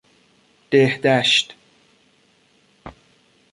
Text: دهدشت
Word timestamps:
دهدشت 0.71 1.55